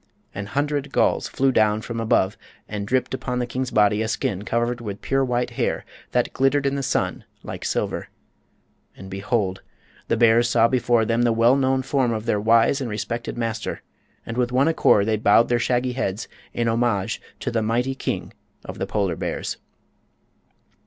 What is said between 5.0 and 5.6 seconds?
pure white